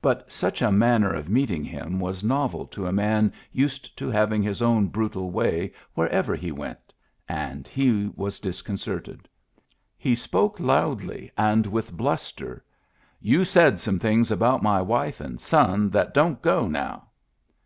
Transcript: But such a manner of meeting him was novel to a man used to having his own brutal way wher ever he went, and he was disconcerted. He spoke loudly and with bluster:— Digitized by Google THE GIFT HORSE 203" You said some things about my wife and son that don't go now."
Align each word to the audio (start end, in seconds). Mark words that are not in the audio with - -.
But 0.00 0.32
such 0.32 0.62
a 0.62 0.72
manner 0.72 1.12
of 1.12 1.28
meeting 1.28 1.62
him 1.62 2.00
was 2.00 2.24
novel 2.24 2.64
to 2.68 2.86
a 2.86 2.90
man 2.90 3.34
used 3.52 3.98
to 3.98 4.08
having 4.08 4.42
his 4.42 4.62
own 4.62 4.86
brutal 4.86 5.30
way 5.30 5.74
wher 5.94 6.08
ever 6.08 6.34
he 6.34 6.50
went, 6.50 6.94
and 7.28 7.68
he 7.68 8.10
was 8.16 8.38
disconcerted. 8.38 9.28
He 9.98 10.14
spoke 10.14 10.58
loudly 10.58 11.30
and 11.36 11.66
with 11.66 11.92
bluster:— 11.92 12.64
Digitized 13.20 13.20
by 13.20 13.20
Google 13.20 13.20
THE 13.20 13.28
GIFT 13.28 13.28
HORSE 13.28 13.28
203" 13.28 13.38
You 13.38 13.44
said 13.44 13.80
some 13.80 13.98
things 13.98 14.30
about 14.30 14.62
my 14.62 14.80
wife 14.80 15.20
and 15.20 15.38
son 15.38 15.90
that 15.90 16.14
don't 16.14 16.40
go 16.40 16.66
now." 16.66 17.08